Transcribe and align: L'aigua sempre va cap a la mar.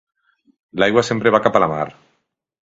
L'aigua 0.83 1.03
sempre 1.09 1.35
va 1.37 1.41
cap 1.49 1.61
a 1.61 1.63
la 1.65 1.69
mar. 1.75 1.85